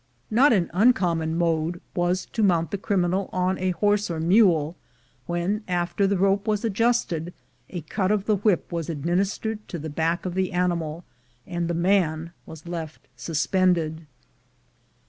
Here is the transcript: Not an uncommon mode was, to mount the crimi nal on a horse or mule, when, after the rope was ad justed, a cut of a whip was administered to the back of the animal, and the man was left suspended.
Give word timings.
Not 0.31 0.51
an 0.51 0.71
uncommon 0.73 1.37
mode 1.37 1.79
was, 1.95 2.25
to 2.33 2.41
mount 2.41 2.71
the 2.71 2.79
crimi 2.79 3.11
nal 3.11 3.29
on 3.31 3.59
a 3.59 3.69
horse 3.69 4.09
or 4.09 4.19
mule, 4.19 4.75
when, 5.27 5.61
after 5.67 6.07
the 6.07 6.17
rope 6.17 6.47
was 6.47 6.65
ad 6.65 6.73
justed, 6.73 7.33
a 7.69 7.81
cut 7.81 8.09
of 8.09 8.27
a 8.27 8.37
whip 8.37 8.71
was 8.71 8.89
administered 8.89 9.67
to 9.67 9.77
the 9.77 9.91
back 9.91 10.25
of 10.25 10.33
the 10.33 10.53
animal, 10.53 11.03
and 11.45 11.67
the 11.67 11.75
man 11.75 12.31
was 12.47 12.65
left 12.67 13.07
suspended. 13.15 14.07